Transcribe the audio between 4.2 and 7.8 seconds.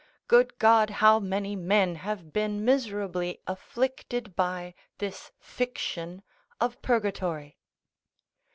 by this fiction of purgatory!